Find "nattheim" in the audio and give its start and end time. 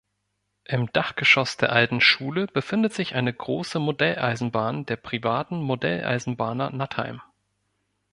6.71-7.21